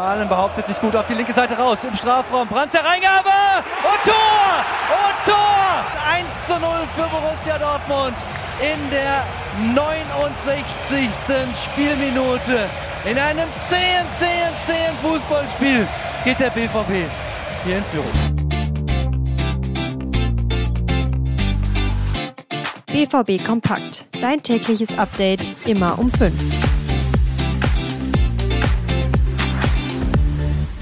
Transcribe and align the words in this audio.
Malen 0.00 0.30
behauptet 0.30 0.66
sich 0.66 0.80
gut 0.80 0.96
auf 0.96 1.04
die 1.04 1.12
linke 1.12 1.34
Seite 1.34 1.58
raus 1.58 1.80
im 1.86 1.94
Strafraum. 1.94 2.48
Brandt 2.48 2.74
Reingabe 2.74 3.28
und 3.84 4.10
Tor! 4.10 4.64
Und 4.88 5.30
Tor! 5.30 5.84
1 6.10 6.26
zu 6.46 6.54
0 6.54 6.60
für 6.96 7.02
Borussia 7.02 7.58
Dortmund 7.58 8.16
in 8.62 8.90
der 8.90 9.24
69. 9.74 10.64
Spielminute. 11.66 12.60
In 13.04 13.18
einem 13.18 13.46
10, 13.68 13.78
10, 14.18 14.28
10 14.66 14.76
Fußballspiel 15.02 15.86
geht 16.24 16.40
der 16.40 16.48
BVB 16.48 17.06
hier 17.66 17.76
in 17.76 17.84
Führung. 17.84 18.10
BVB 22.86 23.44
Kompakt. 23.44 24.06
Dein 24.22 24.42
tägliches 24.42 24.98
Update 24.98 25.52
immer 25.66 25.98
um 25.98 26.10
5. 26.10 26.69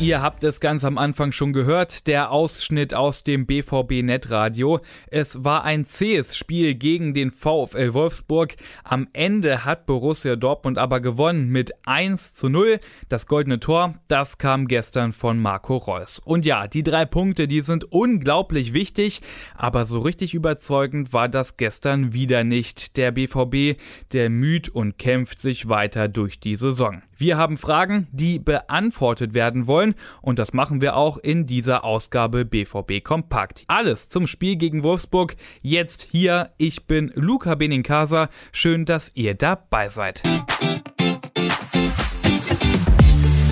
Ihr 0.00 0.22
habt 0.22 0.44
es 0.44 0.60
ganz 0.60 0.84
am 0.84 0.96
Anfang 0.96 1.32
schon 1.32 1.52
gehört, 1.52 2.06
der 2.06 2.30
Ausschnitt 2.30 2.94
aus 2.94 3.24
dem 3.24 3.46
BVB 3.46 4.04
Netradio. 4.04 4.78
Es 5.10 5.42
war 5.42 5.64
ein 5.64 5.86
zähes 5.86 6.36
Spiel 6.36 6.76
gegen 6.76 7.14
den 7.14 7.32
VfL 7.32 7.94
Wolfsburg. 7.94 8.54
Am 8.84 9.08
Ende 9.12 9.64
hat 9.64 9.86
Borussia 9.86 10.36
Dortmund 10.36 10.78
aber 10.78 11.00
gewonnen 11.00 11.48
mit 11.48 11.72
1 11.84 12.34
zu 12.34 12.48
0. 12.48 12.78
Das 13.08 13.26
goldene 13.26 13.58
Tor, 13.58 13.94
das 14.06 14.38
kam 14.38 14.68
gestern 14.68 15.12
von 15.12 15.40
Marco 15.40 15.76
Reus. 15.76 16.20
Und 16.20 16.46
ja, 16.46 16.68
die 16.68 16.84
drei 16.84 17.04
Punkte, 17.04 17.48
die 17.48 17.62
sind 17.62 17.90
unglaublich 17.90 18.74
wichtig, 18.74 19.20
aber 19.56 19.84
so 19.84 19.98
richtig 19.98 20.32
überzeugend 20.32 21.12
war 21.12 21.28
das 21.28 21.56
gestern 21.56 22.12
wieder 22.12 22.44
nicht. 22.44 22.96
Der 22.98 23.10
BVB, 23.10 23.80
der 24.12 24.30
müht 24.30 24.68
und 24.68 24.96
kämpft 24.96 25.40
sich 25.40 25.68
weiter 25.68 26.06
durch 26.06 26.38
die 26.38 26.54
Saison. 26.54 27.02
Wir 27.20 27.36
haben 27.36 27.56
Fragen, 27.56 28.06
die 28.12 28.38
beantwortet 28.38 29.34
werden 29.34 29.66
wollen 29.66 29.96
und 30.22 30.38
das 30.38 30.52
machen 30.52 30.80
wir 30.80 30.96
auch 30.96 31.18
in 31.18 31.46
dieser 31.46 31.82
Ausgabe 31.82 32.44
BVB 32.44 33.02
Kompakt. 33.02 33.64
Alles 33.66 34.08
zum 34.08 34.28
Spiel 34.28 34.54
gegen 34.54 34.84
Wolfsburg 34.84 35.34
jetzt 35.60 36.06
hier. 36.12 36.52
Ich 36.58 36.86
bin 36.86 37.10
Luca 37.16 37.56
Benincasa. 37.56 38.28
Schön, 38.52 38.84
dass 38.84 39.16
ihr 39.16 39.34
dabei 39.34 39.88
seid. 39.88 40.22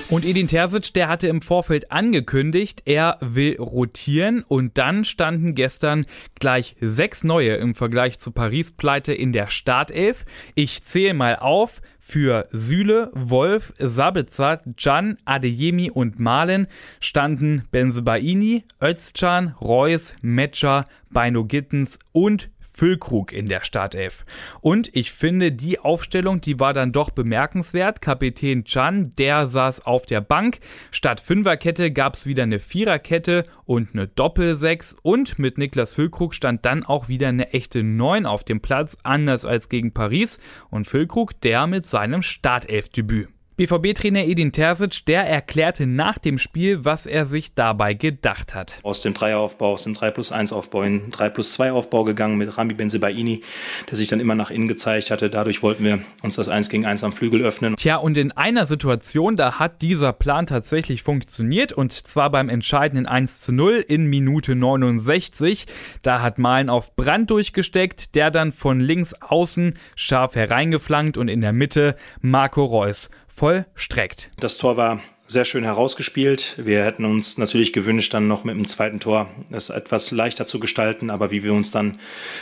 Und 0.09 0.25
Edin 0.25 0.47
Terzic, 0.47 0.95
der 0.95 1.09
hatte 1.09 1.27
im 1.27 1.43
Vorfeld 1.43 1.91
angekündigt, 1.91 2.83
er 2.85 3.19
will 3.21 3.57
rotieren 3.57 4.45
und 4.47 4.79
dann 4.79 5.05
standen 5.05 5.57
gestern 5.57 6.07
gleich 6.39 6.77
sechs 6.81 7.25
neue 7.25 7.57
im 7.57 7.75
Vergleich 7.75 8.21
zu 8.21 8.31
Paris 8.31 8.71
Pleite 8.71 9.13
in 9.13 9.33
der 9.33 9.49
Startelf. 9.49 10.25
Ich 10.55 10.85
zähle 10.85 11.15
mal 11.15 11.37
auf. 11.37 11.83
Für 11.99 12.47
Süle, 12.53 13.11
Wolf, 13.15 13.73
Sabitzer, 13.81 14.63
Can, 14.77 15.19
Adeyemi 15.25 15.91
und 15.91 16.21
Malen 16.21 16.69
standen 17.01 17.65
Benzebaini, 17.73 18.63
Özcan, 18.81 19.57
Reus, 19.61 20.15
Metscher, 20.23 20.87
Beino 21.11 21.45
Gittens 21.45 21.99
und 22.13 22.49
Füllkrug 22.77 23.33
in 23.33 23.49
der 23.49 23.65
Startelf. 23.65 24.27
Und 24.61 24.95
ich 24.95 25.11
finde, 25.11 25.51
die 25.51 25.79
Aufstellung, 25.79 26.43
die 26.43 26.61
war 26.61 26.75
dann 26.75 26.93
doch 26.93 27.09
bemerkenswert. 27.09 28.03
Kapitän 28.03 28.65
Chan, 28.65 29.13
der 29.19 29.47
saß 29.47 29.87
auf 29.87 30.05
der 30.05 30.21
Bank. 30.21 30.59
Statt 30.91 31.21
Fünferkette 31.23 31.91
gab 31.91 32.17
es 32.17 32.27
wieder 32.27 32.43
eine 32.43 32.61
Viererkette 32.61 33.45
und 33.65 33.95
eine 33.95 34.09
Doppelsechs. 34.09 34.95
Und 35.03 35.39
mit 35.39 35.57
Niklas 35.57 35.95
Füllkrug 35.95 36.35
stand 36.35 36.67
dann 36.67 36.85
auch 36.85 37.09
wieder 37.09 37.29
eine 37.29 37.55
echte 37.55 37.83
Neun 37.83 38.27
auf 38.27 38.45
dem 38.45 38.61
Platz, 38.61 38.99
anders 39.03 39.47
als 39.47 39.71
gegen 39.71 39.95
Paris. 39.95 40.39
Und 40.69 40.87
Füllkrug, 40.87 41.41
der 41.41 41.67
mit 41.67 41.87
seinem 41.87 42.21
Startelfdebüt. 42.21 43.36
BVB-Trainer 43.57 44.27
Edin 44.27 44.53
Terzic, 44.53 45.07
der 45.07 45.27
erklärte 45.27 45.87
nach 45.87 46.19
dem 46.19 46.37
Spiel, 46.37 46.85
was 46.85 47.07
er 47.07 47.25
sich 47.25 47.55
dabei 47.55 47.95
gedacht 47.95 48.55
hat. 48.55 48.75
Aus 48.83 49.01
dem 49.01 49.15
Dreieraufbau, 49.15 49.73
aus 49.73 49.85
dem 49.85 49.95
3 49.95 50.11
plus 50.11 50.31
1 50.31 50.53
Aufbau 50.53 50.83
in 50.83 51.11
3 51.11 51.31
plus 51.31 51.55
2 51.55 51.73
Aufbau 51.73 52.05
gegangen 52.05 52.37
mit 52.37 52.59
Rami 52.59 52.75
Benzebaini, 52.75 53.43
der 53.89 53.97
sich 53.97 54.09
dann 54.09 54.21
immer 54.21 54.35
nach 54.35 54.51
innen 54.51 54.69
gezeigt 54.69 55.11
hatte. 55.11 55.31
Dadurch 55.31 55.63
wollten 55.63 55.87
wir 55.87 56.01
uns 56.23 56.37
das 56.37 56.51
1 56.51 56.69
gegen 56.69 56.85
1 56.85 57.03
am 57.03 57.15
Flügel 57.15 57.41
öffnen. 57.41 57.77
Tja, 57.77 57.97
und 57.97 58.19
in 58.19 58.31
einer 58.33 58.67
Situation, 58.67 59.39
da 59.39 59.59
hat 59.59 59.81
dieser 59.81 60.13
Plan 60.13 60.45
tatsächlich 60.45 61.03
funktioniert 61.03 61.73
und 61.73 61.95
zwar 61.95 62.29
beim 62.29 62.51
entscheidenden 62.51 63.07
1 63.07 63.41
zu 63.41 63.53
0 63.53 63.83
in 63.89 64.05
Minute 64.05 64.55
69. 64.55 65.67
Da 66.03 66.21
hat 66.21 66.39
Malen 66.39 66.69
auf 66.69 66.95
Brand 66.95 67.31
durchgesteckt, 67.31 68.17
der 68.17 68.31
dann 68.31 68.53
von 68.53 68.81
links 68.81 69.15
außen 69.15 69.79
scharf 69.95 70.35
hereingeflankt 70.35 71.17
und 71.17 71.29
in 71.29 71.41
der 71.41 71.55
Mitte 71.55 71.97
Marco 72.21 72.63
Reus 72.63 73.09
vollstreckt. 73.37 74.31
Das 74.41 74.57
Tor 74.57 74.79
war 74.79 75.01
sehr 75.27 75.45
schön 75.45 75.65
herausgespielt. 75.65 76.55
Wir 76.57 76.85
hätten 76.85 77.05
uns 77.05 77.37
natürlich 77.37 77.73
gewünscht, 77.73 78.15
dann 78.15 78.29
noch 78.29 78.45
mit 78.45 78.57
dem 78.57 78.67
zweiten 78.67 79.01
Tor 79.01 79.29
es 79.51 79.71
etwas 79.71 80.11
leichter 80.11 80.47
zu 80.47 80.61
gestalten, 80.61 81.11
aber 81.11 81.31
wie 81.31 81.43
wir 81.43 81.53
uns 81.53 81.71
dann 81.71 81.99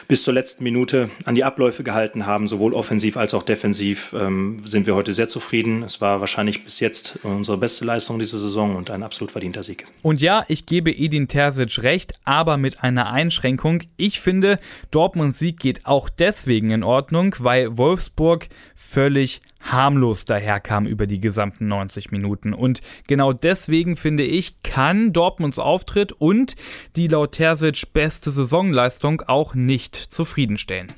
bis 0.06 0.22
zur 0.22 0.34
letzten 0.34 0.64
Minute 0.64 1.10
an 1.24 1.34
die 1.34 1.44
Abläufe 1.44 1.82
gehalten 1.82 2.26
haben, 2.26 2.46
sowohl 2.46 2.74
offensiv 2.74 3.16
als 3.16 3.34
auch 3.34 3.42
defensiv, 3.42 4.14
ähm, 4.16 4.60
sind 4.64 4.86
wir 4.86 4.94
heute 4.94 5.14
sehr 5.14 5.28
zufrieden. 5.28 5.82
Es 5.82 6.00
war 6.00 6.20
wahrscheinlich 6.20 6.64
bis 6.64 6.78
jetzt 6.80 7.20
unsere 7.22 7.56
beste 7.56 7.84
Leistung 7.84 8.18
diese 8.18 8.38
Saison 8.38 8.76
und 8.76 8.90
ein 8.90 9.02
absolut 9.02 9.32
verdienter 9.32 9.62
Sieg. 9.62 9.86
Und 10.02 10.20
ja, 10.20 10.44
ich 10.48 10.66
gebe 10.66 10.92
Edin 10.92 11.26
Terzic 11.26 11.82
recht, 11.82 12.12
aber 12.24 12.58
mit 12.58 12.82
einer 12.84 13.10
Einschränkung. 13.10 13.82
Ich 13.96 14.20
finde, 14.20 14.58
Dortmunds 14.90 15.38
Sieg 15.38 15.58
geht 15.58 15.86
auch 15.86 16.08
deswegen 16.08 16.70
in 16.70 16.82
Ordnung, 16.82 17.34
weil 17.38 17.78
Wolfsburg 17.78 18.48
völlig 18.76 19.40
harmlos 19.64 20.24
daherkam 20.24 20.86
über 20.86 21.06
die 21.06 21.20
gesamten 21.20 21.68
90 21.68 22.10
Minuten. 22.10 22.52
Und 22.52 22.80
genau 23.06 23.32
deswegen 23.32 23.96
finde 23.96 24.24
ich, 24.24 24.62
kann 24.62 25.12
Dortmunds 25.12 25.58
Auftritt 25.58 26.12
und 26.12 26.56
die 26.96 27.08
laut 27.08 27.32
Terzic 27.32 27.92
beste 27.92 28.30
Saisonleistung 28.30 29.22
auch 29.26 29.54
nicht 29.54 29.96
zufriedenstellen. 29.96 30.92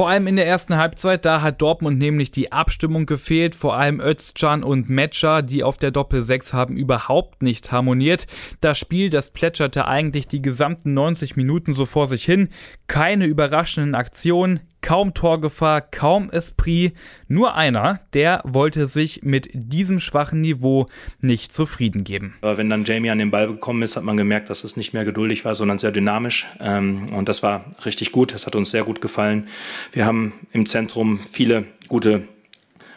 Vor 0.00 0.08
allem 0.08 0.28
in 0.28 0.36
der 0.36 0.46
ersten 0.46 0.78
Halbzeit, 0.78 1.26
da 1.26 1.42
hat 1.42 1.60
Dortmund 1.60 1.98
nämlich 1.98 2.30
die 2.30 2.52
Abstimmung 2.52 3.04
gefehlt. 3.04 3.54
Vor 3.54 3.76
allem 3.76 4.00
Özcan 4.00 4.62
und 4.62 4.88
Metscher, 4.88 5.42
die 5.42 5.62
auf 5.62 5.76
der 5.76 5.90
Doppel-6 5.90 6.54
haben 6.54 6.76
überhaupt 6.78 7.42
nicht 7.42 7.70
harmoniert. 7.70 8.26
Das 8.62 8.78
Spiel, 8.78 9.10
das 9.10 9.30
plätscherte 9.30 9.86
eigentlich 9.86 10.26
die 10.26 10.40
gesamten 10.40 10.94
90 10.94 11.36
Minuten 11.36 11.74
so 11.74 11.84
vor 11.84 12.08
sich 12.08 12.24
hin. 12.24 12.48
Keine 12.86 13.26
überraschenden 13.26 13.94
Aktionen, 13.94 14.60
Kaum 14.82 15.14
Torgefahr, 15.14 15.80
kaum 15.80 16.30
Esprit, 16.30 16.94
nur 17.28 17.54
einer, 17.54 18.00
der 18.14 18.40
wollte 18.44 18.88
sich 18.88 19.22
mit 19.22 19.48
diesem 19.52 20.00
schwachen 20.00 20.40
Niveau 20.40 20.86
nicht 21.20 21.54
zufrieden 21.54 22.04
geben. 22.04 22.34
Aber 22.40 22.56
wenn 22.56 22.70
dann 22.70 22.84
Jamie 22.84 23.10
an 23.10 23.18
den 23.18 23.30
Ball 23.30 23.46
gekommen 23.46 23.82
ist, 23.82 23.96
hat 23.96 24.04
man 24.04 24.16
gemerkt, 24.16 24.50
dass 24.50 24.64
es 24.64 24.76
nicht 24.76 24.94
mehr 24.94 25.04
geduldig 25.04 25.44
war, 25.44 25.54
sondern 25.54 25.78
sehr 25.78 25.92
dynamisch. 25.92 26.46
Ähm, 26.60 27.12
und 27.12 27.28
das 27.28 27.42
war 27.42 27.64
richtig 27.84 28.12
gut, 28.12 28.32
das 28.32 28.46
hat 28.46 28.56
uns 28.56 28.70
sehr 28.70 28.84
gut 28.84 29.00
gefallen. 29.00 29.48
Wir 29.92 30.06
haben 30.06 30.32
im 30.52 30.66
Zentrum 30.66 31.20
viele 31.30 31.64
gute 31.88 32.22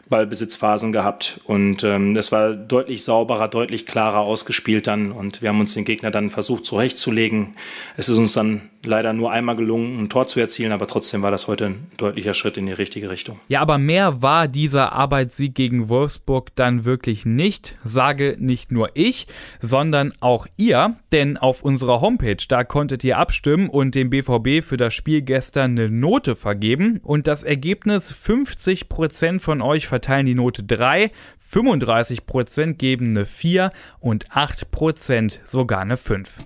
Ballbesitzphasen 0.09 0.91
gehabt 0.91 1.39
und 1.45 1.83
ähm, 1.83 2.15
es 2.15 2.31
war 2.31 2.53
deutlich 2.53 3.03
sauberer, 3.03 3.47
deutlich 3.47 3.85
klarer 3.85 4.19
ausgespielt 4.19 4.85
dann 4.85 5.11
und 5.11 5.41
wir 5.41 5.50
haben 5.50 5.59
uns 5.59 5.73
den 5.73 5.85
Gegner 5.85 6.11
dann 6.11 6.29
versucht 6.29 6.65
zurechtzulegen. 6.65 7.55
Es 7.97 8.09
ist 8.09 8.17
uns 8.17 8.33
dann 8.33 8.69
leider 8.85 9.13
nur 9.13 9.31
einmal 9.31 9.55
gelungen, 9.55 9.99
ein 9.99 10.09
Tor 10.09 10.27
zu 10.27 10.39
erzielen, 10.39 10.71
aber 10.71 10.88
trotzdem 10.88 11.21
war 11.21 11.31
das 11.31 11.47
heute 11.47 11.66
ein 11.67 11.91
deutlicher 11.97 12.33
Schritt 12.33 12.57
in 12.57 12.66
die 12.66 12.73
richtige 12.73 13.09
Richtung. 13.09 13.39
Ja, 13.47 13.61
aber 13.61 13.77
mehr 13.77 14.21
war 14.21 14.47
dieser 14.47 14.94
Arbeitssieg 14.94 15.55
gegen 15.55 15.89
Wolfsburg 15.89 16.55
dann 16.55 16.85
wirklich 16.85 17.25
nicht, 17.25 17.77
sage 17.83 18.35
nicht 18.39 18.71
nur 18.71 18.91
ich, 18.94 19.27
sondern 19.61 20.13
auch 20.19 20.47
ihr, 20.57 20.95
denn 21.11 21.38
auf 21.38 21.63
unserer 21.63 22.01
Homepage, 22.01 22.38
da 22.47 22.63
konntet 22.63 23.03
ihr 23.03 23.17
abstimmen 23.17 23.69
und 23.69 23.95
dem 23.95 24.09
BVB 24.09 24.63
für 24.63 24.77
das 24.77 24.94
Spiel 24.94 25.21
gestern 25.21 25.71
eine 25.71 25.89
Note 25.89 26.35
vergeben 26.35 27.00
und 27.03 27.27
das 27.27 27.44
Ergebnis 27.44 28.13
50% 28.13 29.39
von 29.39 29.61
euch 29.61 29.88
verteilen 29.88 30.25
die 30.25 30.35
Note 30.35 30.63
3, 30.63 31.11
35% 31.53 32.73
geben 32.73 33.09
eine 33.09 33.25
4 33.25 33.71
und 34.00 34.29
8% 34.31 35.39
sogar 35.45 35.80
eine 35.80 35.97
5. 35.97 36.39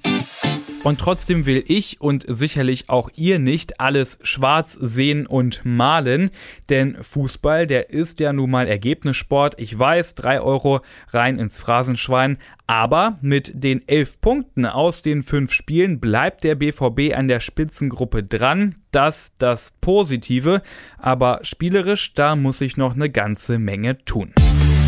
Und 0.83 0.99
trotzdem 0.99 1.45
will 1.45 1.63
ich 1.67 1.99
und 1.99 2.25
sicherlich 2.27 2.89
auch 2.89 3.09
ihr 3.15 3.39
nicht 3.39 3.81
alles 3.81 4.19
schwarz 4.21 4.73
sehen 4.73 5.27
und 5.27 5.61
malen, 5.65 6.29
denn 6.69 6.95
Fußball, 7.01 7.67
der 7.67 7.89
ist 7.89 8.19
ja 8.19 8.31
nun 8.31 8.51
mal 8.51 8.67
Ergebnissport. 8.67 9.59
Ich 9.59 9.77
weiß, 9.77 10.15
drei 10.15 10.39
Euro 10.39 10.81
rein 11.09 11.39
ins 11.39 11.59
Phrasenschwein, 11.59 12.37
aber 12.67 13.17
mit 13.21 13.51
den 13.53 13.85
elf 13.87 14.21
Punkten 14.21 14.65
aus 14.65 15.01
den 15.01 15.23
fünf 15.23 15.51
Spielen 15.51 15.99
bleibt 15.99 16.43
der 16.43 16.55
BVB 16.55 17.15
an 17.15 17.27
der 17.27 17.39
Spitzengruppe 17.39 18.23
dran. 18.23 18.75
Das 18.91 19.33
das 19.39 19.73
Positive, 19.81 20.61
aber 20.97 21.39
spielerisch, 21.41 22.13
da 22.13 22.35
muss 22.35 22.61
ich 22.61 22.77
noch 22.77 22.95
eine 22.95 23.09
ganze 23.09 23.59
Menge 23.59 23.97
tun. 24.05 24.33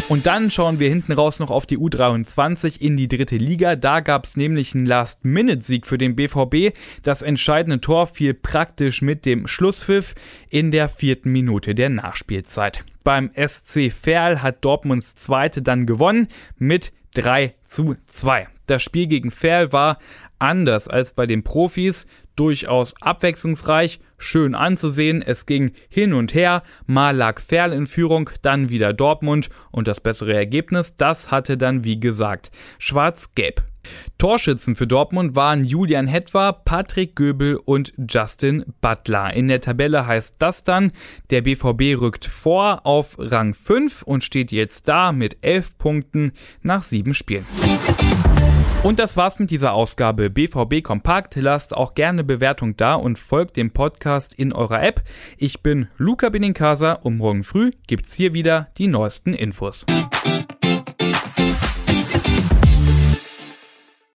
Und 0.09 0.25
dann 0.25 0.49
schauen 0.49 0.79
wir 0.79 0.89
hinten 0.89 1.11
raus 1.11 1.37
noch 1.37 1.51
auf 1.51 1.67
die 1.67 1.77
U23 1.77 2.81
in 2.81 2.97
die 2.97 3.07
dritte 3.07 3.37
Liga. 3.37 3.75
Da 3.75 3.99
gab 3.99 4.25
es 4.25 4.35
nämlich 4.35 4.73
einen 4.73 4.87
Last-Minute-Sieg 4.87 5.85
für 5.85 5.99
den 5.99 6.15
BVB. 6.15 6.75
Das 7.03 7.21
entscheidende 7.21 7.79
Tor 7.79 8.07
fiel 8.07 8.33
praktisch 8.33 9.03
mit 9.03 9.27
dem 9.27 9.45
Schlusspfiff 9.45 10.15
in 10.49 10.71
der 10.71 10.89
vierten 10.89 11.31
Minute 11.31 11.75
der 11.75 11.89
Nachspielzeit. 11.89 12.83
Beim 13.03 13.29
SC 13.35 13.91
Verl 13.91 14.41
hat 14.41 14.65
Dortmunds 14.65 15.13
Zweite 15.13 15.61
dann 15.61 15.85
gewonnen 15.85 16.27
mit 16.57 16.91
3 17.13 17.53
zu 17.67 17.95
2. 18.07 18.47
Das 18.65 18.81
Spiel 18.81 19.05
gegen 19.05 19.29
Ferl 19.29 19.71
war 19.73 19.99
anders 20.39 20.87
als 20.87 21.13
bei 21.13 21.25
den 21.25 21.43
Profis, 21.43 22.07
durchaus 22.35 22.93
abwechslungsreich, 23.01 23.99
schön 24.17 24.55
anzusehen. 24.55 25.21
Es 25.21 25.45
ging 25.45 25.73
hin 25.89 26.13
und 26.13 26.33
her, 26.33 26.63
mal 26.85 27.15
lag 27.15 27.39
Ferl 27.39 27.73
in 27.73 27.85
Führung, 27.85 28.29
dann 28.41 28.69
wieder 28.69 28.93
Dortmund 28.93 29.49
und 29.71 29.87
das 29.87 29.99
bessere 29.99 30.33
Ergebnis, 30.33 30.95
das 30.95 31.31
hatte 31.31 31.57
dann 31.57 31.83
wie 31.83 31.99
gesagt 31.99 32.51
Schwarz-Gelb. 32.77 33.63
Torschützen 34.17 34.75
für 34.75 34.87
Dortmund 34.87 35.35
waren 35.35 35.63
Julian 35.63 36.07
Hetwa, 36.07 36.51
Patrick 36.51 37.15
Göbel 37.15 37.57
und 37.57 37.93
Justin 37.97 38.65
Butler. 38.81 39.33
In 39.33 39.47
der 39.47 39.61
Tabelle 39.61 40.05
heißt 40.05 40.35
das 40.39 40.63
dann, 40.63 40.91
der 41.29 41.41
BVB 41.41 41.99
rückt 41.99 42.25
vor 42.25 42.85
auf 42.85 43.15
Rang 43.17 43.53
5 43.53 44.03
und 44.03 44.23
steht 44.23 44.51
jetzt 44.51 44.87
da 44.87 45.11
mit 45.11 45.37
11 45.41 45.77
Punkten 45.77 46.31
nach 46.61 46.83
7 46.83 47.13
Spielen. 47.13 47.45
Und 48.81 48.97
das 48.97 49.17
war's 49.17 49.39
mit 49.39 49.51
dieser 49.51 49.73
Ausgabe 49.73 50.29
BVB 50.29 50.81
Kompakt. 50.81 51.35
Lasst 51.35 51.75
auch 51.75 51.95
gerne 51.95 52.23
Bewertung 52.23 52.77
da 52.77 52.95
und 52.95 53.19
folgt 53.19 53.57
dem 53.57 53.71
Podcast 53.71 54.33
in 54.33 54.53
eurer 54.53 54.81
App. 54.81 55.03
Ich 55.37 55.61
bin 55.61 55.89
Luca 55.97 56.29
Benincasa 56.29 56.93
und 56.93 57.17
morgen 57.17 57.43
früh 57.43 57.71
gibt's 57.87 58.13
hier 58.13 58.33
wieder 58.33 58.69
die 58.77 58.87
neuesten 58.87 59.33
Infos. 59.33 59.85